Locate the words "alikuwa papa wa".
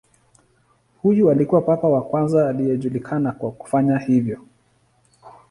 1.31-2.01